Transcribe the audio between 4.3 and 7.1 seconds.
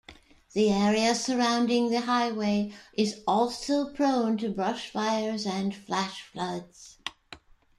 to brush fires and flash floods.